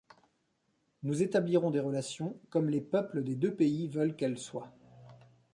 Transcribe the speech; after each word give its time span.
Nous 1.03 1.21
établirons 1.21 1.69
des 1.69 1.79
relations, 1.79 2.35
comme 2.49 2.71
les 2.71 2.81
peuples 2.81 3.21
des 3.23 3.35
deux 3.35 3.53
pays 3.53 3.87
veulent 3.87 4.15
qu'elles 4.15 4.39
soient. 4.39 4.73